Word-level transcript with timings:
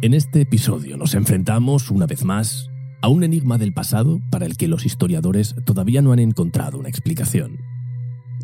En 0.00 0.14
este 0.14 0.42
episodio 0.42 0.96
nos 0.96 1.14
enfrentamos, 1.14 1.90
una 1.90 2.06
vez 2.06 2.24
más, 2.24 2.70
a 3.02 3.08
un 3.08 3.24
enigma 3.24 3.58
del 3.58 3.72
pasado 3.72 4.20
para 4.30 4.46
el 4.46 4.56
que 4.56 4.68
los 4.68 4.86
historiadores 4.86 5.56
todavía 5.64 6.02
no 6.02 6.12
han 6.12 6.20
encontrado 6.20 6.78
una 6.78 6.88
explicación. 6.88 7.58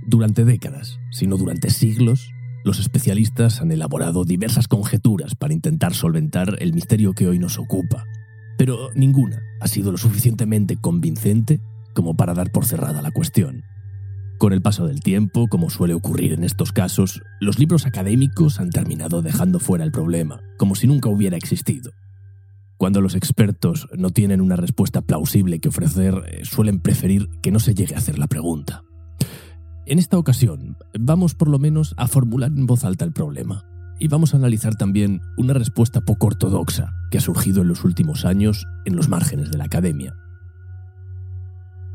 Durante 0.05 0.45
décadas, 0.45 0.99
si 1.13 1.29
no 1.29 1.37
durante 1.37 1.71
siglos, 1.71 2.33
los 2.65 2.81
especialistas 2.81 3.61
han 3.61 3.71
elaborado 3.71 4.25
diversas 4.25 4.67
conjeturas 4.67 5.37
para 5.37 5.55
intentar 5.55 5.95
solventar 5.95 6.57
el 6.59 6.73
misterio 6.73 7.13
que 7.13 7.29
hoy 7.29 7.39
nos 7.39 7.57
ocupa, 7.57 8.05
pero 8.59 8.91
ninguna 8.97 9.41
ha 9.61 9.69
sido 9.69 9.93
lo 9.93 9.99
suficientemente 9.99 10.77
convincente 10.77 11.61
como 11.95 12.17
para 12.17 12.35
dar 12.35 12.51
por 12.51 12.65
cerrada 12.65 13.01
la 13.01 13.13
cuestión. 13.13 13.63
Con 14.39 14.53
el 14.53 14.63
paso 14.63 14.87
del 14.87 15.01
tiempo, 15.01 15.47
como 15.49 15.71
suele 15.71 15.95
ocurrir 15.95 16.33
en 16.33 16.45
estos 16.45 16.73
casos, 16.73 17.23
los 17.41 17.59
libros 17.59 17.87
académicos 17.87 18.61
han 18.61 18.71
terminado 18.71 19.23
dejando 19.23 19.61
fuera 19.61 19.85
el 19.85 19.93
problema, 19.93 20.41
como 20.59 20.75
si 20.75 20.87
nunca 20.87 21.09
hubiera 21.09 21.37
existido. 21.37 21.93
Cuando 22.77 23.01
los 23.01 23.15
expertos 23.15 23.89
no 23.97 24.11
tienen 24.11 24.41
una 24.41 24.57
respuesta 24.57 25.03
plausible 25.03 25.61
que 25.61 25.69
ofrecer, 25.69 26.15
eh, 26.27 26.45
suelen 26.45 26.81
preferir 26.81 27.29
que 27.43 27.53
no 27.53 27.61
se 27.61 27.75
llegue 27.75 27.95
a 27.95 27.99
hacer 27.99 28.19
la 28.19 28.27
pregunta. 28.27 28.83
En 29.87 29.99
esta 29.99 30.19
ocasión, 30.19 30.77
vamos 30.99 31.35
por 31.35 31.49
lo 31.49 31.59
menos 31.59 31.95
a 31.97 32.09
formular 32.09 32.51
en 32.51 32.67
voz 32.67 32.85
alta 32.85 33.05
el 33.05 33.13
problema, 33.13 33.65
y 34.01 34.09
vamos 34.09 34.35
a 34.35 34.39
analizar 34.39 34.75
también 34.75 35.21
una 35.37 35.55
respuesta 35.55 36.01
poco 36.01 36.27
ortodoxa 36.27 36.93
que 37.11 37.19
ha 37.19 37.21
surgido 37.21 37.63
en 37.63 37.69
los 37.69 37.85
últimos 37.85 38.25
años 38.25 38.67
en 38.85 38.97
los 38.97 39.09
márgenes 39.09 39.51
de 39.51 39.59
la 39.59 39.65
academia. 39.65 40.17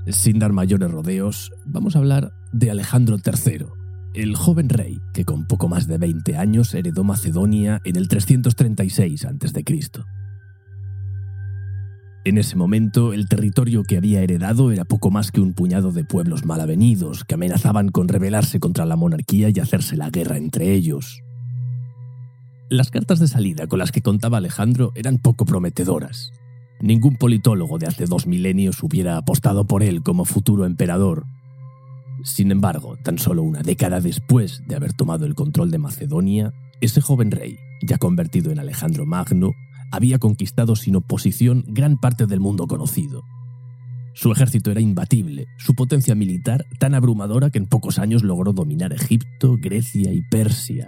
Sin 0.07 0.39
dar 0.39 0.53
mayores 0.53 0.91
rodeos, 0.91 1.51
vamos 1.65 1.95
a 1.95 1.99
hablar 1.99 2.33
de 2.51 2.71
Alejandro 2.71 3.17
III, 3.17 3.65
el 4.13 4.35
joven 4.35 4.69
rey 4.69 4.99
que 5.13 5.25
con 5.25 5.45
poco 5.45 5.67
más 5.67 5.87
de 5.87 5.97
20 5.97 6.37
años 6.37 6.73
heredó 6.73 7.03
Macedonia 7.03 7.81
en 7.83 7.95
el 7.95 8.07
336 8.07 9.25
a.C. 9.25 9.63
En 12.25 12.37
ese 12.37 12.55
momento, 12.55 13.13
el 13.13 13.27
territorio 13.27 13.83
que 13.83 13.97
había 13.97 14.21
heredado 14.21 14.71
era 14.71 14.83
poco 14.83 15.09
más 15.09 15.31
que 15.31 15.41
un 15.41 15.53
puñado 15.53 15.91
de 15.91 16.03
pueblos 16.03 16.45
malavenidos 16.45 17.23
que 17.23 17.35
amenazaban 17.35 17.89
con 17.89 18.07
rebelarse 18.07 18.59
contra 18.59 18.85
la 18.85 18.95
monarquía 18.95 19.49
y 19.49 19.59
hacerse 19.59 19.95
la 19.95 20.09
guerra 20.09 20.37
entre 20.37 20.73
ellos. 20.73 21.21
Las 22.69 22.91
cartas 22.91 23.19
de 23.19 23.27
salida 23.27 23.67
con 23.67 23.79
las 23.79 23.91
que 23.91 24.01
contaba 24.01 24.37
Alejandro 24.37 24.91
eran 24.95 25.17
poco 25.17 25.45
prometedoras. 25.45 26.31
Ningún 26.81 27.15
politólogo 27.15 27.77
de 27.77 27.87
hace 27.87 28.05
dos 28.05 28.25
milenios 28.25 28.81
hubiera 28.83 29.17
apostado 29.17 29.65
por 29.65 29.83
él 29.83 30.01
como 30.01 30.23
futuro 30.23 30.65
emperador. 30.65 31.25
Sin 32.23 32.51
embargo, 32.51 32.97
tan 33.03 33.17
solo 33.17 33.43
una 33.43 33.61
década 33.61 33.99
después 33.99 34.63
de 34.67 34.75
haber 34.75 34.93
tomado 34.93 35.25
el 35.25 35.35
control 35.35 35.71
de 35.71 35.77
Macedonia, 35.77 36.53
ese 36.81 37.01
joven 37.01 37.31
rey, 37.31 37.57
ya 37.81 37.97
convertido 37.97 38.51
en 38.51 38.59
Alejandro 38.59 39.05
Magno, 39.05 39.51
había 39.91 40.19
conquistado 40.19 40.75
sin 40.75 40.95
oposición 40.95 41.65
gran 41.67 41.97
parte 41.97 42.27
del 42.27 42.39
mundo 42.39 42.67
conocido. 42.67 43.23
Su 44.13 44.31
ejército 44.31 44.71
era 44.71 44.81
imbatible, 44.81 45.47
su 45.57 45.75
potencia 45.75 46.15
militar 46.15 46.65
tan 46.79 46.93
abrumadora 46.93 47.49
que 47.49 47.57
en 47.57 47.67
pocos 47.67 47.99
años 47.99 48.23
logró 48.23 48.53
dominar 48.53 48.93
Egipto, 48.93 49.57
Grecia 49.59 50.11
y 50.13 50.21
Persia. 50.29 50.87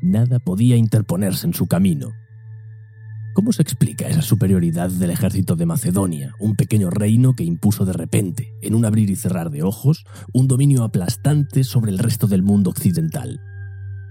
Nada 0.00 0.38
podía 0.40 0.76
interponerse 0.76 1.46
en 1.46 1.54
su 1.54 1.66
camino. 1.66 2.10
¿Cómo 3.34 3.52
se 3.52 3.62
explica 3.62 4.08
esa 4.08 4.20
superioridad 4.20 4.90
del 4.90 5.10
ejército 5.10 5.56
de 5.56 5.64
Macedonia, 5.64 6.34
un 6.38 6.54
pequeño 6.54 6.90
reino 6.90 7.34
que 7.34 7.44
impuso 7.44 7.86
de 7.86 7.94
repente, 7.94 8.52
en 8.60 8.74
un 8.74 8.84
abrir 8.84 9.08
y 9.08 9.16
cerrar 9.16 9.50
de 9.50 9.62
ojos, 9.62 10.04
un 10.34 10.48
dominio 10.48 10.84
aplastante 10.84 11.64
sobre 11.64 11.92
el 11.92 11.98
resto 11.98 12.26
del 12.26 12.42
mundo 12.42 12.68
occidental? 12.68 13.40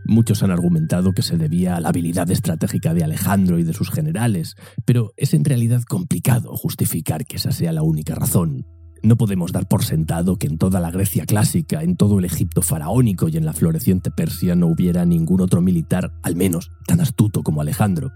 Muchos 0.06 0.42
han 0.42 0.50
argumentado 0.50 1.14
que 1.14 1.22
se 1.22 1.38
debía 1.38 1.76
a 1.76 1.82
la 1.82 1.90
habilidad 1.90 2.32
estratégica 2.32 2.96
de 2.96 3.04
Alejandro 3.04 3.60
y 3.60 3.64
de 3.64 3.74
sus 3.74 3.92
generales, 3.92 4.56
pero 4.86 5.14
es 5.18 5.36
en 5.36 5.46
realidad 5.46 5.84
complicado 5.84 6.56
justificar 6.58 7.26
que 7.26 7.38
esa 7.38 7.52
sea 7.52 7.72
la 7.74 7.84
única 7.84 8.16
razón. 8.16 8.66
No 9.04 9.18
podemos 9.18 9.52
dar 9.52 9.68
por 9.68 9.84
sentado 9.84 10.38
que 10.38 10.48
en 10.48 10.58
toda 10.58 10.80
la 10.80 10.90
Grecia 10.90 11.28
clásica, 11.28 11.84
en 11.84 11.96
todo 11.96 12.18
el 12.18 12.26
Egipto 12.26 12.64
faraónico 12.64 13.30
y 13.30 13.38
en 13.38 13.46
la 13.46 13.54
floreciente 13.54 14.10
Persia 14.10 14.56
no 14.56 14.66
hubiera 14.68 15.06
ningún 15.06 15.42
otro 15.42 15.62
militar, 15.62 16.12
al 16.24 16.36
menos, 16.36 16.72
tan 16.88 17.02
astuto 17.02 17.44
como 17.44 17.62
Alejandro. 17.62 18.12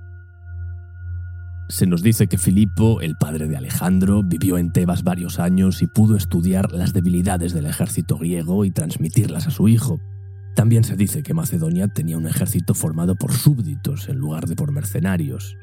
Se 1.68 1.88
nos 1.88 2.03
dice 2.03 2.28
que 2.28 2.38
Filipo, 2.38 3.02
el 3.02 3.16
padre 3.16 3.48
de 3.48 3.58
Alejandro, 3.58 4.22
vivió 4.24 4.59
en 4.59 4.72
Tebas 4.72 5.03
varios 5.03 5.40
años 5.40 5.81
y 5.81 5.88
pudo 5.88 6.16
estudiar 6.16 6.72
las 6.72 6.94
debilidades 6.94 7.53
del 7.53 7.66
ejército 7.66 8.18
griego 8.18 8.66
y 8.66 8.72
transmitirlas 8.72 9.48
a 9.48 9.52
su 9.52 9.68
hijo. 9.68 10.00
También 10.56 10.84
se 10.84 10.96
dice 10.96 11.24
que 11.24 11.34
Macedonia 11.34 11.88
tenía 11.88 12.18
un 12.18 12.28
ejército 12.28 12.76
formado 12.76 13.16
por 13.16 13.34
súbditos 13.34 14.08
en 14.09 14.18
lugar 14.18 14.46
de 14.46 14.56
por 14.56 14.72
mercenarios. 14.72 15.58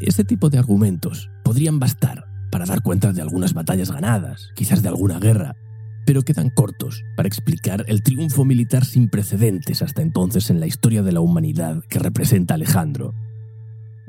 Ese 0.00 0.22
tipo 0.22 0.50
de 0.50 0.58
argumentos 0.58 1.30
podrían 1.42 1.78
bastar 1.78 2.26
para 2.50 2.66
dar 2.66 2.82
cuenta 2.82 3.12
de 3.12 3.22
algunas 3.22 3.54
batallas 3.54 3.90
ganadas, 3.90 4.50
quizás 4.54 4.82
de 4.82 4.88
alguna 4.88 5.18
guerra, 5.18 5.56
pero 6.04 6.22
quedan 6.22 6.50
cortos 6.50 7.04
para 7.16 7.26
explicar 7.26 7.84
el 7.88 8.02
triunfo 8.02 8.44
militar 8.44 8.84
sin 8.84 9.08
precedentes 9.08 9.82
hasta 9.82 10.02
entonces 10.02 10.50
en 10.50 10.60
la 10.60 10.66
historia 10.66 11.02
de 11.02 11.12
la 11.12 11.20
humanidad 11.20 11.82
que 11.88 11.98
representa 11.98 12.54
Alejandro. 12.54 13.14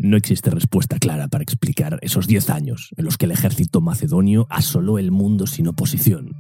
No 0.02 0.16
existe 0.16 0.50
respuesta 0.50 0.98
clara 0.98 1.28
para 1.28 1.44
explicar 1.44 2.00
esos 2.02 2.26
diez 2.26 2.50
años 2.50 2.90
en 2.96 3.04
los 3.04 3.18
que 3.18 3.26
el 3.26 3.34
ejército 3.34 3.82
macedonio 3.82 4.48
asoló 4.50 4.98
el 4.98 5.12
mundo 5.12 5.46
sin 5.46 5.68
oposición. 5.68 6.38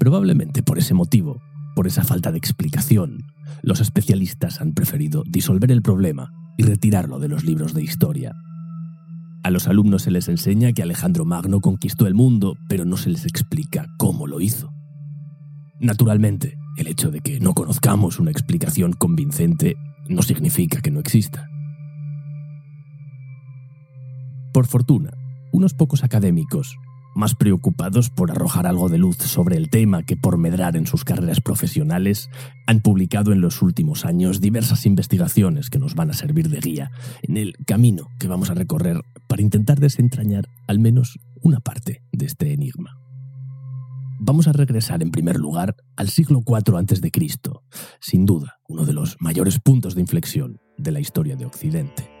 Probablemente 0.00 0.64
por 0.64 0.76
ese 0.76 0.92
motivo, 0.92 1.40
por 1.76 1.86
esa 1.86 2.02
falta 2.02 2.32
de 2.32 2.38
explicación, 2.38 3.26
los 3.62 3.80
especialistas 3.80 4.60
han 4.60 4.74
preferido 4.74 5.22
disolver 5.24 5.70
el 5.70 5.82
problema 5.82 6.32
y 6.58 6.64
retirarlo 6.64 7.20
de 7.20 7.28
los 7.28 7.44
libros 7.44 7.74
de 7.74 7.84
historia. 7.84 8.34
A 9.44 9.50
los 9.50 9.68
alumnos 9.68 10.02
se 10.02 10.10
les 10.10 10.28
enseña 10.28 10.72
que 10.72 10.82
Alejandro 10.82 11.24
Magno 11.24 11.60
conquistó 11.60 12.08
el 12.08 12.14
mundo, 12.14 12.56
pero 12.68 12.84
no 12.84 12.96
se 12.96 13.10
les 13.10 13.24
explica 13.24 13.86
cómo 13.98 14.26
lo 14.26 14.40
hizo. 14.40 14.72
Naturalmente, 15.78 16.58
el 16.76 16.88
hecho 16.88 17.12
de 17.12 17.20
que 17.20 17.38
no 17.38 17.54
conozcamos 17.54 18.18
una 18.18 18.32
explicación 18.32 18.94
convincente 18.94 19.76
no 20.08 20.22
significa 20.22 20.80
que 20.80 20.90
no 20.90 20.98
exista. 20.98 21.48
Por 24.52 24.66
fortuna, 24.66 25.10
unos 25.52 25.74
pocos 25.74 26.02
académicos, 26.02 26.76
más 27.14 27.36
preocupados 27.36 28.10
por 28.10 28.32
arrojar 28.32 28.66
algo 28.66 28.88
de 28.88 28.98
luz 28.98 29.16
sobre 29.18 29.56
el 29.56 29.70
tema 29.70 30.02
que 30.02 30.16
por 30.16 30.38
medrar 30.38 30.76
en 30.76 30.88
sus 30.88 31.04
carreras 31.04 31.40
profesionales, 31.40 32.30
han 32.66 32.80
publicado 32.80 33.32
en 33.32 33.40
los 33.40 33.62
últimos 33.62 34.04
años 34.04 34.40
diversas 34.40 34.86
investigaciones 34.86 35.70
que 35.70 35.78
nos 35.78 35.94
van 35.94 36.10
a 36.10 36.14
servir 36.14 36.48
de 36.48 36.58
guía 36.58 36.90
en 37.22 37.36
el 37.36 37.54
camino 37.64 38.08
que 38.18 38.26
vamos 38.26 38.50
a 38.50 38.54
recorrer 38.54 39.00
para 39.28 39.42
intentar 39.42 39.78
desentrañar 39.78 40.48
al 40.66 40.80
menos 40.80 41.18
una 41.42 41.60
parte 41.60 42.02
de 42.12 42.26
este 42.26 42.52
enigma. 42.52 42.96
Vamos 44.18 44.48
a 44.48 44.52
regresar 44.52 45.00
en 45.02 45.12
primer 45.12 45.36
lugar 45.36 45.76
al 45.96 46.08
siglo 46.08 46.42
IV 46.46 46.76
a.C., 46.76 47.10
sin 48.00 48.26
duda 48.26 48.58
uno 48.68 48.84
de 48.84 48.92
los 48.92 49.16
mayores 49.20 49.60
puntos 49.60 49.94
de 49.94 50.00
inflexión 50.00 50.60
de 50.76 50.90
la 50.90 51.00
historia 51.00 51.36
de 51.36 51.46
Occidente. 51.46 52.19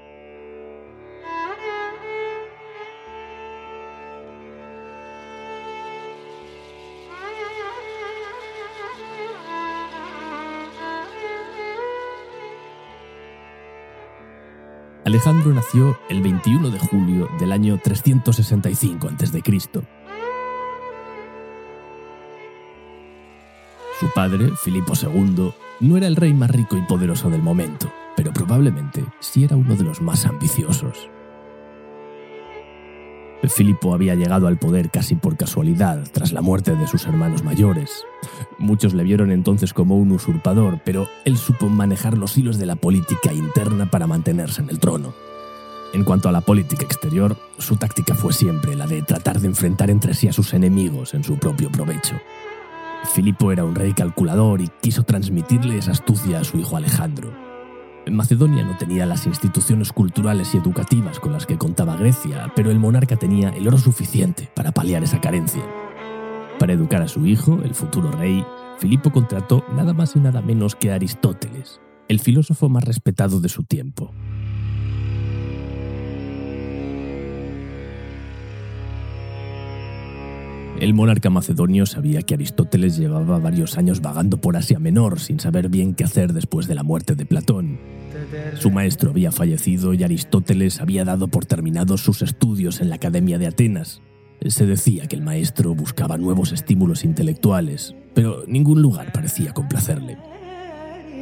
Alejandro 15.10 15.52
nació 15.52 15.98
el 16.08 16.22
21 16.22 16.70
de 16.70 16.78
julio 16.78 17.28
del 17.40 17.50
año 17.50 17.80
365 17.82 19.08
a.C. 19.08 19.42
Su 23.98 24.08
padre, 24.14 24.52
Filipo 24.62 24.92
II, 24.94 25.52
no 25.80 25.96
era 25.96 26.06
el 26.06 26.14
rey 26.14 26.32
más 26.32 26.52
rico 26.52 26.76
y 26.76 26.82
poderoso 26.82 27.28
del 27.28 27.42
momento, 27.42 27.92
pero 28.16 28.32
probablemente 28.32 29.04
sí 29.18 29.42
era 29.42 29.56
uno 29.56 29.74
de 29.74 29.82
los 29.82 30.00
más 30.00 30.26
ambiciosos. 30.26 31.10
Filipo 33.48 33.94
había 33.94 34.14
llegado 34.14 34.46
al 34.46 34.58
poder 34.58 34.90
casi 34.90 35.14
por 35.14 35.36
casualidad, 35.36 36.04
tras 36.12 36.32
la 36.32 36.42
muerte 36.42 36.76
de 36.76 36.86
sus 36.86 37.06
hermanos 37.06 37.42
mayores. 37.42 38.04
Muchos 38.58 38.92
le 38.92 39.02
vieron 39.02 39.30
entonces 39.30 39.72
como 39.72 39.96
un 39.96 40.12
usurpador, 40.12 40.80
pero 40.84 41.08
él 41.24 41.38
supo 41.38 41.68
manejar 41.68 42.18
los 42.18 42.36
hilos 42.36 42.58
de 42.58 42.66
la 42.66 42.76
política 42.76 43.32
interna 43.32 43.90
para 43.90 44.06
mantenerse 44.06 44.60
en 44.60 44.68
el 44.68 44.78
trono. 44.78 45.14
En 45.94 46.04
cuanto 46.04 46.28
a 46.28 46.32
la 46.32 46.42
política 46.42 46.84
exterior, 46.84 47.36
su 47.58 47.76
táctica 47.76 48.14
fue 48.14 48.32
siempre 48.32 48.76
la 48.76 48.86
de 48.86 49.02
tratar 49.02 49.40
de 49.40 49.48
enfrentar 49.48 49.90
entre 49.90 50.14
sí 50.14 50.28
a 50.28 50.32
sus 50.32 50.52
enemigos 50.52 51.14
en 51.14 51.24
su 51.24 51.36
propio 51.36 51.70
provecho. 51.72 52.16
Filipo 53.14 53.50
era 53.50 53.64
un 53.64 53.74
rey 53.74 53.94
calculador 53.94 54.60
y 54.60 54.68
quiso 54.80 55.02
transmitirle 55.02 55.78
esa 55.78 55.92
astucia 55.92 56.40
a 56.40 56.44
su 56.44 56.58
hijo 56.58 56.76
Alejandro, 56.76 57.32
Macedonia 58.06 58.64
no 58.64 58.76
tenía 58.76 59.06
las 59.06 59.26
instituciones 59.26 59.92
culturales 59.92 60.54
y 60.54 60.58
educativas 60.58 61.20
con 61.20 61.32
las 61.32 61.46
que 61.46 61.58
contaba 61.58 61.96
Grecia, 61.96 62.52
pero 62.56 62.70
el 62.70 62.78
monarca 62.78 63.16
tenía 63.16 63.50
el 63.50 63.68
oro 63.68 63.78
suficiente 63.78 64.50
para 64.54 64.72
paliar 64.72 65.02
esa 65.02 65.20
carencia. 65.20 65.62
Para 66.58 66.72
educar 66.72 67.02
a 67.02 67.08
su 67.08 67.26
hijo, 67.26 67.60
el 67.62 67.74
futuro 67.74 68.10
rey, 68.10 68.44
Filipo 68.78 69.12
contrató 69.12 69.64
nada 69.74 69.92
más 69.92 70.16
y 70.16 70.20
nada 70.20 70.40
menos 70.40 70.74
que 70.74 70.90
a 70.90 70.94
Aristóteles, 70.94 71.80
el 72.08 72.20
filósofo 72.20 72.68
más 72.68 72.84
respetado 72.84 73.40
de 73.40 73.48
su 73.48 73.64
tiempo. 73.64 74.12
El 80.80 80.94
monarca 80.94 81.28
macedonio 81.28 81.84
sabía 81.84 82.22
que 82.22 82.32
Aristóteles 82.32 82.96
llevaba 82.96 83.38
varios 83.38 83.76
años 83.76 84.00
vagando 84.00 84.40
por 84.40 84.56
Asia 84.56 84.78
Menor 84.78 85.20
sin 85.20 85.38
saber 85.38 85.68
bien 85.68 85.94
qué 85.94 86.04
hacer 86.04 86.32
después 86.32 86.68
de 86.68 86.74
la 86.74 86.82
muerte 86.82 87.14
de 87.14 87.26
Platón. 87.26 87.78
Su 88.54 88.70
maestro 88.70 89.10
había 89.10 89.30
fallecido 89.30 89.92
y 89.92 90.02
Aristóteles 90.04 90.80
había 90.80 91.04
dado 91.04 91.28
por 91.28 91.44
terminados 91.44 92.00
sus 92.00 92.22
estudios 92.22 92.80
en 92.80 92.88
la 92.88 92.94
Academia 92.94 93.36
de 93.36 93.48
Atenas. 93.48 94.00
Se 94.46 94.64
decía 94.64 95.06
que 95.06 95.16
el 95.16 95.22
maestro 95.22 95.74
buscaba 95.74 96.16
nuevos 96.16 96.50
estímulos 96.50 97.04
intelectuales, 97.04 97.94
pero 98.14 98.44
ningún 98.48 98.80
lugar 98.80 99.12
parecía 99.12 99.52
complacerle. 99.52 100.16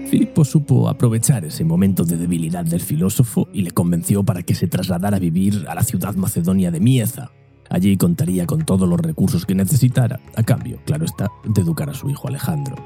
Filipo 0.09 0.45
supo 0.45 0.89
aprovechar 0.89 1.45
ese 1.45 1.65
momento 1.65 2.05
de 2.05 2.17
debilidad 2.17 2.65
del 2.65 2.81
filósofo 2.81 3.49
y 3.53 3.63
le 3.63 3.73
convenció 3.73 4.23
para 4.23 4.45
que 4.45 4.55
se 4.55 4.69
trasladara 4.69 5.17
a 5.17 5.21
vivir 5.21 5.67
a 5.69 5.75
la 5.75 5.83
ciudad 5.83 6.15
macedonia 6.15 6.71
de 6.71 6.79
Mieza, 6.79 7.33
Allí 7.71 7.97
contaría 7.97 8.47
con 8.47 8.65
todos 8.65 8.89
los 8.89 9.01
recursos 9.01 9.45
que 9.47 9.55
necesitara, 9.55 10.21
a 10.37 10.43
cambio, 10.43 10.79
claro 10.85 11.05
está, 11.05 11.29
de 11.45 11.61
educar 11.61 11.91
a 11.91 11.95
su 11.95 12.09
hijo 12.09 12.29
Alejandro. 12.29 12.77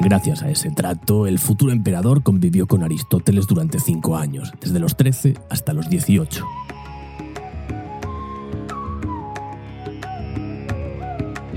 Gracias 0.00 0.42
a 0.42 0.50
ese 0.50 0.70
trato, 0.70 1.26
el 1.26 1.38
futuro 1.38 1.72
emperador 1.72 2.22
convivió 2.22 2.66
con 2.66 2.82
Aristóteles 2.82 3.46
durante 3.46 3.78
cinco 3.78 4.16
años, 4.16 4.52
desde 4.60 4.80
los 4.80 4.96
13 4.96 5.34
hasta 5.50 5.74
los 5.74 5.90
18. 5.90 6.44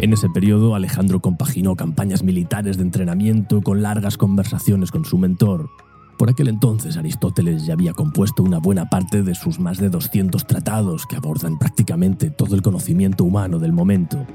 En 0.04 0.12
ese 0.12 0.30
periodo, 0.30 0.76
Alejandro 0.76 1.22
compaginó 1.22 1.78
campañas 1.78 2.24
militares 2.24 2.76
de 2.76 2.84
entrenamiento 2.84 3.62
con 3.62 3.82
largas 3.82 4.18
conversaciones 4.18 4.92
con 4.92 5.06
su 5.06 5.18
mentor, 5.18 5.70
por 6.18 6.30
aquel 6.30 6.48
entonces 6.48 6.98
Aristóteles 6.98 7.66
ya 7.66 7.74
había 7.74 7.94
compuesto 7.94 8.44
una 8.44 8.60
buena 8.60 8.90
parte 8.90 9.24
de 9.24 9.36
sus 9.36 9.60
más 9.60 9.78
de 9.78 9.90
200 9.90 10.46
tratados 10.46 11.06
que 11.06 11.16
abordan 11.16 11.58
prácticamente 11.58 12.30
todo 12.30 12.56
el 12.56 12.62
conocimiento 12.62 13.24
humano 13.24 13.60
del 13.60 13.74
momento. 13.74 14.26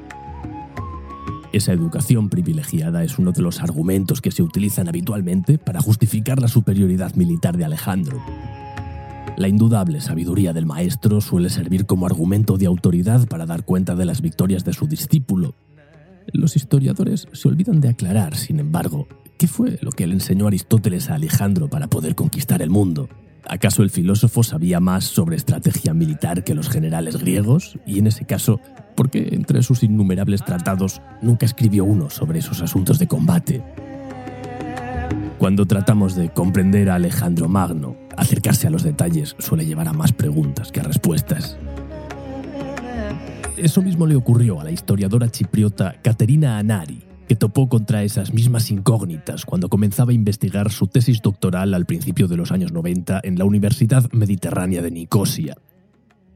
Esa 1.53 1.73
educación 1.73 2.29
privilegiada 2.29 3.03
es 3.05 3.19
uno 3.19 3.33
de 3.33 3.41
los 3.41 3.61
argumentos 3.61 4.21
que 4.21 4.31
se 4.31 4.43
utilizan 4.43 4.89
habitualmente 4.89 5.57
para 5.57 5.81
justificar 5.81 6.43
la 6.43 6.49
superioridad 6.49 7.15
militar 7.15 7.57
de 7.57 7.65
Alejandro. 7.65 8.23
La 9.39 9.49
indudable 9.49 10.01
sabiduría 10.01 10.53
del 10.53 10.67
maestro 10.67 11.21
suele 11.21 11.49
servir 11.49 11.87
como 11.87 12.07
argumento 12.07 12.59
de 12.59 12.67
autoridad 12.67 13.27
para 13.29 13.47
dar 13.47 13.65
cuenta 13.65 13.95
de 13.95 14.05
las 14.05 14.21
victorias 14.21 14.65
de 14.65 14.73
su 14.73 14.87
discípulo. 14.87 15.55
Los 16.33 16.57
historiadores 16.57 17.27
se 17.33 17.49
olvidan 17.49 17.81
de 17.81 17.89
aclarar, 17.89 18.37
sin 18.37 18.61
embargo, 18.61 19.09
¿Qué 19.39 19.47
fue 19.47 19.79
lo 19.83 19.93
que 19.93 20.09
le 20.09 20.15
enseñó 20.15 20.49
Aristóteles 20.49 21.11
a 21.11 21.15
Alejandro 21.15 21.69
para 21.69 21.87
poder 21.87 22.17
conquistar 22.17 22.61
el 22.61 22.71
mundo? 22.71 23.09
¿Acaso 23.47 23.85
el 23.85 23.91
filósofo 23.91 24.43
sabía 24.43 24.81
más 24.81 25.05
sobre 25.05 25.37
estrategia 25.37 25.95
militar 25.95 26.43
que 26.43 26.57
los 26.57 26.69
generales 26.69 27.19
griegos? 27.19 27.79
Y 27.87 28.01
en 28.01 28.09
ese 28.09 28.25
caso, 28.25 28.61
¿por 28.97 29.11
qué 29.11 29.29
entre 29.31 29.63
sus 29.63 29.85
innumerables 29.85 30.45
tratados 30.45 31.01
nunca 31.23 31.47
escribió 31.47 31.85
uno 31.85 32.11
sobre 32.11 32.41
esos 32.41 32.63
asuntos 32.63 32.99
de 32.99 33.07
combate? 33.07 33.63
Cuando 35.39 35.67
tratamos 35.67 36.17
de 36.17 36.31
comprender 36.31 36.91
a 36.91 36.97
Alejandro 36.97 37.49
Magno, 37.49 37.95
acercarse 38.17 38.67
a 38.67 38.71
los 38.71 38.83
detalles 38.83 39.37
suele 39.39 39.67
llevar 39.67 39.87
a 39.87 39.93
más 39.93 40.11
preguntas 40.11 40.73
que 40.73 40.83
respuestas. 40.83 41.57
Eso 43.61 43.83
mismo 43.83 44.07
le 44.07 44.15
ocurrió 44.15 44.61
a 44.61 44.65
la 44.65 44.71
historiadora 44.71 45.29
chipriota 45.31 46.01
Caterina 46.01 46.59
Anari, 46.59 47.03
que 47.27 47.35
topó 47.35 47.69
contra 47.69 48.05
esas 48.05 48.33
mismas 48.33 48.71
incógnitas 48.71 49.45
cuando 49.45 49.69
comenzaba 49.69 50.13
a 50.13 50.15
investigar 50.15 50.71
su 50.71 50.87
tesis 50.87 51.21
doctoral 51.23 51.75
al 51.75 51.85
principio 51.85 52.29
de 52.29 52.37
los 52.37 52.53
años 52.53 52.71
90 52.71 53.21
en 53.25 53.37
la 53.37 53.45
Universidad 53.45 54.09
Mediterránea 54.13 54.81
de 54.81 54.93
Nicosia. 54.93 55.57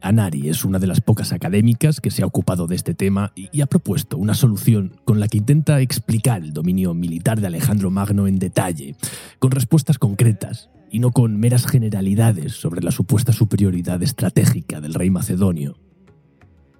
Anari 0.00 0.48
es 0.48 0.64
una 0.64 0.80
de 0.80 0.88
las 0.88 1.00
pocas 1.00 1.32
académicas 1.32 2.00
que 2.00 2.10
se 2.10 2.24
ha 2.24 2.26
ocupado 2.26 2.66
de 2.66 2.74
este 2.74 2.92
tema 2.92 3.32
y 3.36 3.60
ha 3.60 3.66
propuesto 3.66 4.18
una 4.18 4.34
solución 4.34 4.96
con 5.04 5.20
la 5.20 5.28
que 5.28 5.38
intenta 5.38 5.80
explicar 5.80 6.42
el 6.42 6.52
dominio 6.52 6.92
militar 6.92 7.40
de 7.40 7.46
Alejandro 7.46 7.92
Magno 7.92 8.26
en 8.26 8.40
detalle, 8.40 8.96
con 9.38 9.52
respuestas 9.52 9.98
concretas 9.98 10.70
y 10.90 10.98
no 10.98 11.12
con 11.12 11.38
meras 11.38 11.66
generalidades 11.66 12.54
sobre 12.54 12.82
la 12.82 12.90
supuesta 12.90 13.32
superioridad 13.32 14.02
estratégica 14.02 14.80
del 14.80 14.94
rey 14.94 15.10
macedonio. 15.10 15.76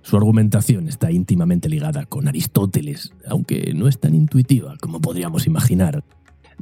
Su 0.03 0.17
argumentación 0.17 0.89
está 0.89 1.13
íntimamente 1.13 1.69
ligada 1.69 2.07
con 2.07 2.27
Aristóteles, 2.27 3.13
aunque 3.27 3.73
no 3.75 3.89
es 3.89 4.01
tan 4.01 4.15
intuitiva 4.15 4.77
como 4.81 5.01
podríamos 5.01 5.47
imaginar. 5.47 6.05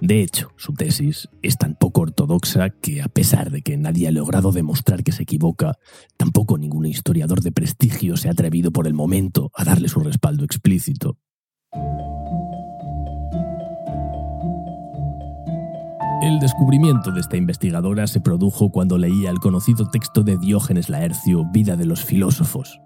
De 0.01 0.23
hecho, 0.23 0.53
su 0.57 0.73
tesis 0.73 1.29
es 1.43 1.57
tan 1.59 1.75
poco 1.75 2.03
ortodoxa 2.03 2.71
que, 2.71 3.03
a 3.03 3.09
pesar 3.09 3.51
de 3.51 3.63
que 3.63 3.77
nadie 3.77 4.09
ha 4.09 4.13
logrado 4.13 4.53
demostrar 4.53 5.03
que 5.03 5.13
se 5.13 5.25
equivoca, 5.25 5.75
tampoco 6.17 6.59
ningún 6.59 6.87
historiador 6.87 7.43
de 7.43 7.53
prestigio 7.53 8.17
se 8.17 8.29
ha 8.29 8.33
atrevido 8.33 8.71
por 8.71 8.87
el 8.87 8.95
momento 8.95 9.51
a 9.55 9.65
darle 9.65 9.89
su 9.89 10.01
respaldo 10.01 10.45
explícito. 10.45 11.19
El 16.23 16.39
descubrimiento 16.39 17.13
de 17.13 17.21
esta 17.21 17.39
investigadora 17.39 18.07
se 18.07 18.21
produjo 18.21 18.71
cuando 18.71 18.99
leía 18.99 19.31
el 19.31 19.39
conocido 19.39 19.87
texto 19.89 20.23
de 20.23 20.37
Diógenes 20.37 20.91
Laercio, 20.91 21.47
Vida 21.51 21.77
de 21.77 21.87
los 21.87 22.05
Filósofos, 22.05 22.81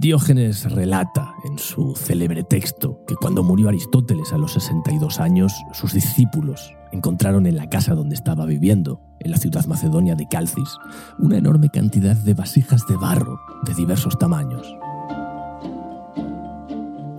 Diógenes 0.00 0.64
relata 0.72 1.34
en 1.44 1.58
su 1.58 1.94
célebre 1.94 2.42
texto 2.42 3.04
que 3.06 3.16
cuando 3.16 3.42
murió 3.42 3.68
Aristóteles 3.68 4.32
a 4.32 4.38
los 4.38 4.54
62 4.54 5.20
años, 5.20 5.52
sus 5.74 5.92
discípulos 5.92 6.74
encontraron 6.90 7.44
en 7.44 7.56
la 7.56 7.68
casa 7.68 7.94
donde 7.94 8.14
estaba 8.14 8.46
viviendo, 8.46 9.02
en 9.18 9.30
la 9.30 9.36
ciudad 9.36 9.66
macedonia 9.66 10.14
de 10.14 10.26
Calcis, 10.26 10.78
una 11.18 11.36
enorme 11.36 11.68
cantidad 11.68 12.16
de 12.16 12.32
vasijas 12.32 12.86
de 12.88 12.96
barro 12.96 13.42
de 13.66 13.74
diversos 13.74 14.18
tamaños. 14.18 14.74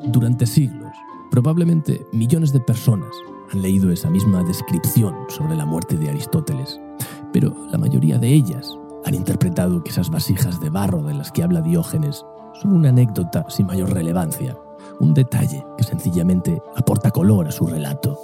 Durante 0.07 0.47
siglos, 0.47 0.91
probablemente 1.29 2.01
millones 2.13 2.51
de 2.51 2.61
personas 2.61 3.11
han 3.53 3.61
leído 3.61 3.91
esa 3.91 4.09
misma 4.09 4.43
descripción 4.43 5.13
sobre 5.29 5.55
la 5.55 5.67
muerte 5.67 5.97
de 5.97 6.09
Aristóteles, 6.09 6.81
pero 7.31 7.55
la 7.71 7.77
mayoría 7.77 8.17
de 8.17 8.33
ellas 8.33 8.75
han 9.05 9.13
interpretado 9.13 9.83
que 9.83 9.91
esas 9.91 10.09
vasijas 10.09 10.59
de 10.61 10.71
barro 10.71 11.03
de 11.03 11.13
las 11.13 11.31
que 11.31 11.43
habla 11.43 11.61
Diógenes 11.61 12.25
son 12.53 12.73
una 12.73 12.89
anécdota 12.89 13.45
sin 13.49 13.67
mayor 13.67 13.93
relevancia, 13.93 14.57
un 14.99 15.13
detalle 15.13 15.65
que 15.77 15.83
sencillamente 15.83 16.61
aporta 16.75 17.11
color 17.11 17.47
a 17.47 17.51
su 17.51 17.65
relato. 17.65 18.19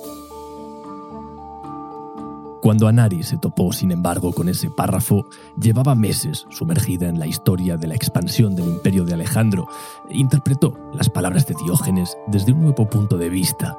Cuando 2.61 2.87
Anari 2.87 3.23
se 3.23 3.37
topó, 3.37 3.71
sin 3.71 3.91
embargo, 3.91 4.33
con 4.33 4.49
ese 4.49 4.69
párrafo, 4.69 5.25
llevaba 5.57 5.95
meses 5.95 6.45
sumergida 6.49 7.07
en 7.07 7.19
la 7.19 7.27
historia 7.27 7.77
de 7.77 7.87
la 7.87 7.95
expansión 7.95 8.55
del 8.55 8.67
imperio 8.67 9.05
de 9.05 9.13
Alejandro 9.13 9.67
e 10.09 10.17
interpretó 10.17 10.73
las 10.93 11.09
palabras 11.09 11.47
de 11.47 11.55
Diógenes 11.63 12.17
desde 12.27 12.51
un 12.51 12.63
nuevo 12.63 12.89
punto 12.89 13.17
de 13.17 13.29
vista. 13.29 13.77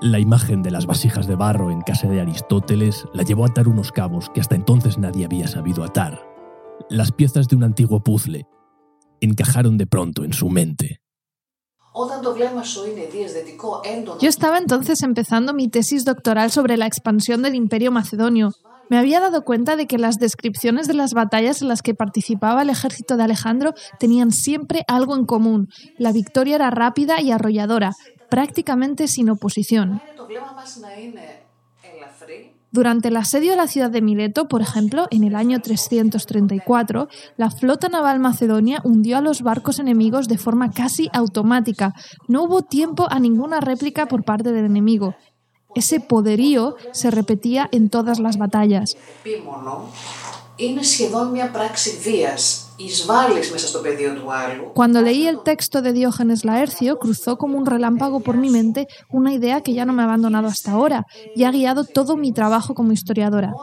La 0.00 0.18
imagen 0.18 0.62
de 0.62 0.70
las 0.70 0.86
vasijas 0.86 1.26
de 1.26 1.36
barro 1.36 1.70
en 1.70 1.80
casa 1.82 2.08
de 2.08 2.20
Aristóteles 2.20 3.06
la 3.14 3.22
llevó 3.22 3.44
a 3.44 3.48
atar 3.48 3.68
unos 3.68 3.92
cabos 3.92 4.30
que 4.30 4.40
hasta 4.40 4.56
entonces 4.56 4.98
nadie 4.98 5.24
había 5.24 5.46
sabido 5.46 5.84
atar. 5.84 6.20
Las 6.90 7.12
piezas 7.12 7.48
de 7.48 7.56
un 7.56 7.64
antiguo 7.64 8.00
puzzle 8.00 8.46
encajaron 9.22 9.78
de 9.78 9.86
pronto 9.86 10.24
en 10.24 10.32
su 10.32 10.48
mente. 10.48 11.00
Yo 14.20 14.28
estaba 14.28 14.58
entonces 14.58 15.02
empezando 15.02 15.52
mi 15.52 15.68
tesis 15.68 16.04
doctoral 16.04 16.50
sobre 16.50 16.76
la 16.76 16.86
expansión 16.86 17.42
del 17.42 17.54
imperio 17.54 17.92
macedonio. 17.92 18.50
Me 18.88 18.98
había 18.98 19.20
dado 19.20 19.42
cuenta 19.44 19.76
de 19.76 19.86
que 19.86 19.98
las 19.98 20.18
descripciones 20.18 20.86
de 20.86 20.94
las 20.94 21.14
batallas 21.14 21.62
en 21.62 21.68
las 21.68 21.82
que 21.82 21.94
participaba 21.94 22.62
el 22.62 22.70
ejército 22.70 23.16
de 23.16 23.24
Alejandro 23.24 23.74
tenían 23.98 24.32
siempre 24.32 24.84
algo 24.88 25.16
en 25.16 25.24
común. 25.24 25.68
La 25.98 26.12
victoria 26.12 26.56
era 26.56 26.70
rápida 26.70 27.20
y 27.20 27.30
arrolladora, 27.30 27.92
prácticamente 28.28 29.08
sin 29.08 29.30
oposición. 29.30 30.00
Durante 32.72 33.08
el 33.08 33.18
asedio 33.18 33.50
de 33.50 33.58
la 33.58 33.66
ciudad 33.66 33.90
de 33.90 34.00
Mileto, 34.00 34.48
por 34.48 34.62
ejemplo, 34.62 35.06
en 35.10 35.24
el 35.24 35.36
año 35.36 35.60
334, 35.60 37.06
la 37.36 37.50
flota 37.50 37.90
naval 37.90 38.18
macedonia 38.18 38.80
hundió 38.82 39.18
a 39.18 39.20
los 39.20 39.42
barcos 39.42 39.78
enemigos 39.78 40.26
de 40.26 40.38
forma 40.38 40.70
casi 40.70 41.10
automática. 41.12 41.92
No 42.28 42.44
hubo 42.44 42.62
tiempo 42.62 43.06
a 43.10 43.20
ninguna 43.20 43.60
réplica 43.60 44.06
por 44.06 44.24
parte 44.24 44.52
del 44.52 44.64
enemigo. 44.64 45.14
Ese 45.74 46.00
poderío 46.00 46.76
se 46.92 47.10
repetía 47.10 47.68
en 47.72 47.90
todas 47.90 48.18
las 48.18 48.38
batallas. 48.38 48.96
Cuando 54.74 55.00
leí 55.02 55.26
el 55.26 55.40
texto 55.42 55.80
de 55.82 55.92
Diógenes 55.92 56.44
Laercio, 56.44 56.98
cruzó 56.98 57.36
como 57.36 57.56
un 57.58 57.66
relámpago 57.66 58.22
por 58.22 58.36
mi 58.38 58.50
mente 58.50 58.86
una 59.10 59.32
idea 59.34 59.60
que 59.62 59.72
ya 59.74 59.84
no 59.86 59.92
me 59.92 60.02
ha 60.02 60.06
abandonado 60.06 60.48
hasta 60.48 60.72
ahora 60.72 61.04
y 61.32 61.44
ha 61.44 61.50
guiado 61.50 61.84
todo 61.84 62.16
mi 62.16 62.32
trabajo 62.32 62.74
como 62.74 62.92
historiadora. 62.92 63.54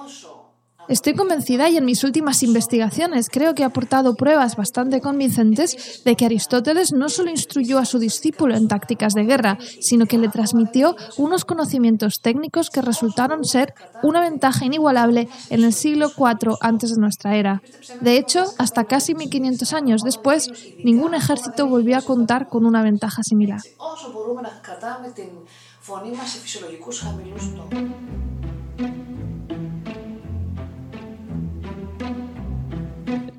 Estoy 0.89 1.13
convencida 1.13 1.69
y 1.69 1.77
en 1.77 1.85
mis 1.85 2.03
últimas 2.03 2.41
investigaciones 2.41 3.29
creo 3.29 3.53
que 3.53 3.61
he 3.61 3.65
aportado 3.65 4.15
pruebas 4.15 4.55
bastante 4.55 5.01
convincentes 5.01 6.01
de 6.03 6.15
que 6.15 6.25
Aristóteles 6.25 6.93
no 6.93 7.09
solo 7.09 7.29
instruyó 7.29 7.77
a 7.77 7.85
su 7.85 7.99
discípulo 7.99 8.55
en 8.55 8.67
tácticas 8.67 9.13
de 9.13 9.23
guerra, 9.23 9.59
sino 9.79 10.07
que 10.07 10.17
le 10.17 10.29
transmitió 10.29 10.95
unos 11.17 11.45
conocimientos 11.45 12.21
técnicos 12.21 12.71
que 12.71 12.81
resultaron 12.81 13.45
ser 13.45 13.75
una 14.01 14.19
ventaja 14.19 14.65
inigualable 14.65 15.29
en 15.51 15.63
el 15.63 15.73
siglo 15.73 16.09
IV 16.17 16.57
antes 16.59 16.95
de 16.95 16.99
nuestra 16.99 17.37
era. 17.37 17.61
De 18.01 18.17
hecho, 18.17 18.45
hasta 18.57 18.85
casi 18.85 19.13
1500 19.13 19.73
años 19.73 20.01
después, 20.01 20.49
ningún 20.83 21.13
ejército 21.13 21.67
volvió 21.67 21.97
a 21.97 22.01
contar 22.01 22.47
con 22.47 22.65
una 22.65 22.81
ventaja 22.81 23.21
similar. 23.21 23.59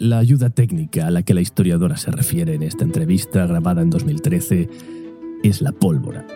La 0.00 0.16
ayuda 0.16 0.48
técnica 0.48 1.06
a 1.06 1.10
la 1.10 1.22
que 1.24 1.34
la 1.34 1.42
historiadora 1.42 1.98
se 1.98 2.10
refiere 2.10 2.54
en 2.54 2.62
esta 2.62 2.84
entrevista 2.84 3.44
grabada 3.44 3.82
en 3.82 3.90
2013 3.90 4.70
es 5.42 5.60
la 5.60 5.72
pólvora. 5.72 6.26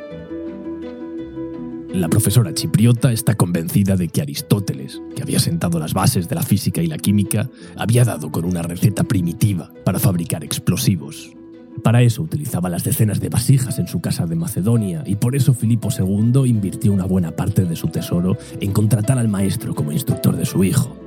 La 1.95 2.11
profesora 2.11 2.53
chipriota 2.53 3.11
está 3.11 3.37
convencida 3.37 3.97
de 3.97 4.09
que 4.09 4.21
Aristóteles, 4.21 5.01
que 5.17 5.23
había 5.23 5.39
sentado 5.39 5.79
las 5.79 5.95
bases 5.95 6.29
de 6.29 6.35
la 6.35 6.43
física 6.43 6.83
y 6.83 6.89
la 6.89 6.99
química, 6.99 7.49
había 7.75 8.05
dado 8.05 8.31
con 8.31 8.45
una 8.45 8.61
receta 8.61 9.03
primitiva 9.03 9.73
para 9.83 9.99
fabricar 9.99 10.45
explosivos. 10.45 11.35
Para 11.83 12.03
eso 12.03 12.21
utilizaba 12.21 12.69
las 12.69 12.85
decenas 12.85 13.19
de 13.19 13.31
vasijas 13.31 13.79
en 13.79 13.89
su 13.89 14.03
casa 14.03 14.27
de 14.27 14.37
Macedonia 14.37 15.05
y 15.07 15.17
por 15.17 15.35
eso 15.35 15.55
Filipo 15.55 15.89
II 15.89 16.43
invirtió 16.45 16.93
una 16.93 17.07
buena 17.07 17.31
parte 17.31 17.65
de 17.65 17.77
su 17.77 17.89
tesoro 17.89 18.37
en 18.61 18.73
contratar 18.73 19.19
al 19.19 19.29
maestro 19.29 19.75
como 19.75 19.91
instructor 19.91 20.37
de 20.37 20.45
su 20.45 20.65
hijo. 20.65 21.04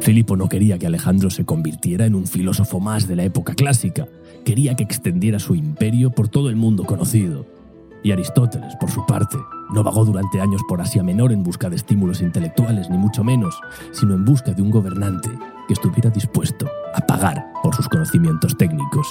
Filipo 0.00 0.34
no 0.34 0.48
quería 0.48 0.78
que 0.78 0.86
Alejandro 0.86 1.28
se 1.28 1.44
convirtiera 1.44 2.06
en 2.06 2.14
un 2.14 2.26
filósofo 2.26 2.80
más 2.80 3.06
de 3.06 3.16
la 3.16 3.24
época 3.24 3.54
clásica, 3.54 4.08
quería 4.44 4.74
que 4.74 4.82
extendiera 4.82 5.38
su 5.38 5.54
imperio 5.54 6.10
por 6.10 6.28
todo 6.28 6.48
el 6.48 6.56
mundo 6.56 6.84
conocido. 6.84 7.44
Y 8.02 8.12
Aristóteles, 8.12 8.74
por 8.76 8.90
su 8.90 9.04
parte, 9.04 9.36
no 9.74 9.84
vagó 9.84 10.06
durante 10.06 10.40
años 10.40 10.62
por 10.66 10.80
Asia 10.80 11.02
Menor 11.02 11.32
en 11.32 11.42
busca 11.42 11.68
de 11.68 11.76
estímulos 11.76 12.22
intelectuales, 12.22 12.88
ni 12.88 12.96
mucho 12.96 13.22
menos, 13.22 13.60
sino 13.92 14.14
en 14.14 14.24
busca 14.24 14.52
de 14.54 14.62
un 14.62 14.70
gobernante 14.70 15.28
que 15.68 15.74
estuviera 15.74 16.08
dispuesto 16.08 16.66
a 16.94 17.06
pagar 17.06 17.52
por 17.62 17.74
sus 17.74 17.86
conocimientos 17.86 18.56
técnicos. 18.56 19.06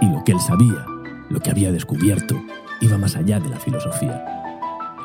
Y 0.00 0.06
lo 0.06 0.24
que 0.24 0.32
él 0.32 0.40
sabía, 0.40 0.84
lo 1.28 1.38
que 1.38 1.50
había 1.50 1.70
descubierto, 1.70 2.42
iba 2.80 2.98
más 2.98 3.14
allá 3.14 3.38
de 3.38 3.48
la 3.48 3.60
filosofía. 3.60 4.39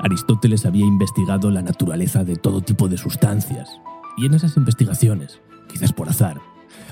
Aristóteles 0.02 0.66
había 0.66 0.86
investigado 0.86 1.52
la 1.52 1.62
naturaleza 1.62 2.24
de 2.24 2.36
todo 2.36 2.62
tipo 2.62 2.88
de 2.88 2.98
sustancias, 2.98 3.70
y 4.18 4.26
en 4.26 4.34
esas 4.34 4.58
investigaciones, 4.58 5.40
quizás 5.68 5.94
por 5.94 6.10
azar, 6.10 6.40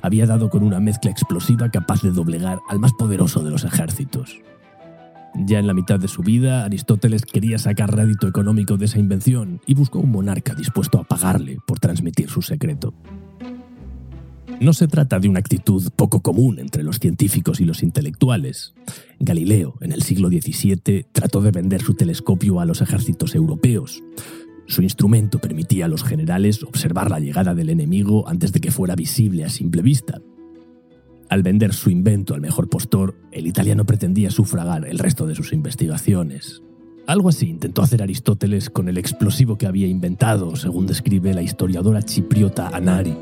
había 0.01 0.25
dado 0.25 0.49
con 0.49 0.63
una 0.63 0.79
mezcla 0.79 1.11
explosiva 1.11 1.69
capaz 1.69 2.01
de 2.01 2.11
doblegar 2.11 2.59
al 2.69 2.79
más 2.79 2.93
poderoso 2.93 3.43
de 3.43 3.51
los 3.51 3.63
ejércitos. 3.63 4.41
Ya 5.35 5.59
en 5.59 5.67
la 5.67 5.73
mitad 5.73 5.99
de 5.99 6.07
su 6.07 6.21
vida, 6.21 6.63
Aristóteles 6.63 7.25
quería 7.25 7.57
sacar 7.57 7.95
rédito 7.95 8.27
económico 8.27 8.77
de 8.77 8.85
esa 8.85 8.99
invención 8.99 9.61
y 9.65 9.73
buscó 9.73 9.99
un 9.99 10.11
monarca 10.11 10.53
dispuesto 10.53 10.99
a 10.99 11.03
pagarle 11.03 11.57
por 11.65 11.79
transmitir 11.79 12.29
su 12.29 12.41
secreto. 12.41 12.93
No 14.63 14.71
se 14.71 14.87
trata 14.87 15.19
de 15.19 15.27
una 15.27 15.39
actitud 15.39 15.91
poco 15.93 16.21
común 16.21 16.57
entre 16.57 16.83
los 16.83 16.97
científicos 16.97 17.59
y 17.59 17.65
los 17.65 17.83
intelectuales. 17.83 18.73
Galileo, 19.19 19.75
en 19.81 19.91
el 19.91 20.03
siglo 20.03 20.29
XVII, 20.29 21.07
trató 21.11 21.41
de 21.41 21.51
vender 21.51 21.81
su 21.81 21.95
telescopio 21.95 22.61
a 22.61 22.65
los 22.65 22.79
ejércitos 22.79 23.35
europeos. 23.35 24.01
Su 24.65 24.81
instrumento 24.81 25.39
permitía 25.39 25.83
a 25.83 25.87
los 25.89 26.05
generales 26.05 26.63
observar 26.63 27.11
la 27.11 27.19
llegada 27.19 27.53
del 27.53 27.71
enemigo 27.71 28.29
antes 28.29 28.53
de 28.53 28.61
que 28.61 28.71
fuera 28.71 28.95
visible 28.95 29.43
a 29.43 29.49
simple 29.49 29.81
vista. 29.81 30.21
Al 31.27 31.43
vender 31.43 31.73
su 31.73 31.89
invento 31.89 32.33
al 32.33 32.39
mejor 32.39 32.69
postor, 32.69 33.17
el 33.33 33.47
italiano 33.47 33.85
pretendía 33.85 34.31
sufragar 34.31 34.87
el 34.87 34.97
resto 34.97 35.27
de 35.27 35.35
sus 35.35 35.51
investigaciones. 35.51 36.61
Algo 37.05 37.27
así 37.27 37.49
intentó 37.49 37.81
hacer 37.81 38.01
Aristóteles 38.01 38.69
con 38.69 38.87
el 38.87 38.97
explosivo 38.97 39.57
que 39.57 39.67
había 39.67 39.87
inventado, 39.87 40.55
según 40.55 40.87
describe 40.87 41.33
la 41.33 41.41
historiadora 41.41 42.01
chipriota 42.01 42.69
Anari. 42.69 43.13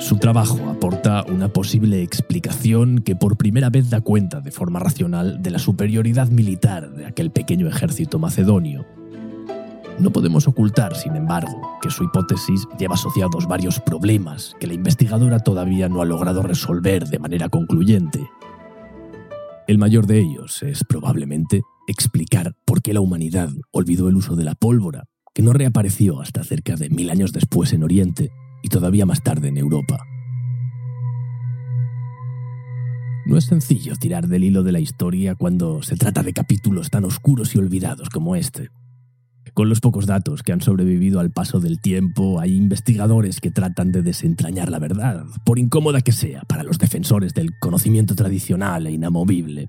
Su 0.00 0.16
trabajo 0.16 0.70
aporta 0.70 1.24
una 1.28 1.52
posible 1.52 2.02
explicación 2.02 3.02
que 3.02 3.14
por 3.14 3.36
primera 3.36 3.68
vez 3.68 3.90
da 3.90 4.00
cuenta 4.00 4.40
de 4.40 4.50
forma 4.50 4.80
racional 4.80 5.42
de 5.42 5.50
la 5.50 5.58
superioridad 5.58 6.28
militar 6.28 6.90
de 6.94 7.04
aquel 7.04 7.30
pequeño 7.30 7.68
ejército 7.68 8.18
macedonio. 8.18 8.86
No 9.98 10.10
podemos 10.10 10.48
ocultar, 10.48 10.96
sin 10.96 11.16
embargo, 11.16 11.60
que 11.82 11.90
su 11.90 12.02
hipótesis 12.02 12.66
lleva 12.78 12.94
asociados 12.94 13.46
varios 13.46 13.78
problemas 13.78 14.56
que 14.58 14.66
la 14.66 14.72
investigadora 14.72 15.38
todavía 15.38 15.90
no 15.90 16.00
ha 16.00 16.06
logrado 16.06 16.42
resolver 16.42 17.06
de 17.06 17.18
manera 17.18 17.50
concluyente. 17.50 18.26
El 19.68 19.76
mayor 19.76 20.06
de 20.06 20.20
ellos 20.20 20.62
es 20.62 20.82
probablemente 20.82 21.60
explicar 21.86 22.54
por 22.64 22.80
qué 22.80 22.94
la 22.94 23.02
humanidad 23.02 23.50
olvidó 23.70 24.08
el 24.08 24.16
uso 24.16 24.34
de 24.34 24.44
la 24.44 24.54
pólvora, 24.54 25.04
que 25.34 25.42
no 25.42 25.52
reapareció 25.52 26.22
hasta 26.22 26.42
cerca 26.42 26.76
de 26.76 26.88
mil 26.88 27.10
años 27.10 27.34
después 27.34 27.74
en 27.74 27.84
Oriente 27.84 28.32
y 28.62 28.68
todavía 28.68 29.06
más 29.06 29.22
tarde 29.22 29.48
en 29.48 29.58
Europa. 29.58 30.06
No 33.30 33.36
es 33.36 33.44
sencillo 33.44 33.94
tirar 33.96 34.26
del 34.26 34.42
hilo 34.42 34.62
de 34.62 34.72
la 34.72 34.80
historia 34.80 35.36
cuando 35.36 35.82
se 35.82 35.94
trata 35.94 36.22
de 36.22 36.32
capítulos 36.32 36.90
tan 36.90 37.04
oscuros 37.04 37.54
y 37.54 37.58
olvidados 37.58 38.08
como 38.08 38.34
este. 38.34 38.70
Con 39.54 39.68
los 39.68 39.80
pocos 39.80 40.06
datos 40.06 40.42
que 40.42 40.52
han 40.52 40.60
sobrevivido 40.60 41.20
al 41.20 41.30
paso 41.30 41.60
del 41.60 41.80
tiempo, 41.80 42.40
hay 42.40 42.56
investigadores 42.56 43.40
que 43.40 43.50
tratan 43.50 43.92
de 43.92 44.02
desentrañar 44.02 44.70
la 44.70 44.78
verdad, 44.78 45.26
por 45.44 45.58
incómoda 45.58 46.00
que 46.00 46.12
sea 46.12 46.42
para 46.42 46.62
los 46.62 46.78
defensores 46.78 47.34
del 47.34 47.50
conocimiento 47.60 48.14
tradicional 48.14 48.86
e 48.86 48.92
inamovible. 48.92 49.68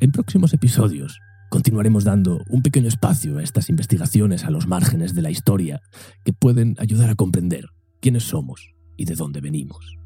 En 0.00 0.12
próximos 0.12 0.52
episodios 0.52 1.18
continuaremos 1.50 2.04
dando 2.04 2.42
un 2.48 2.62
pequeño 2.62 2.88
espacio 2.88 3.38
a 3.38 3.42
estas 3.42 3.70
investigaciones 3.70 4.44
a 4.44 4.50
los 4.50 4.66
márgenes 4.66 5.14
de 5.14 5.22
la 5.22 5.30
historia 5.30 5.80
que 6.24 6.32
pueden 6.32 6.76
ayudar 6.78 7.10
a 7.10 7.14
comprender 7.14 7.66
quiénes 8.00 8.24
somos 8.24 8.74
y 8.96 9.04
de 9.04 9.14
dónde 9.14 9.40
venimos. 9.40 9.99